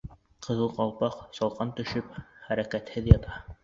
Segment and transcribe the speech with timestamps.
[0.47, 3.43] «Ҡыҙыл ҡалпаҡ», салҡан төшөп, хәрәкәтһеҙ ята.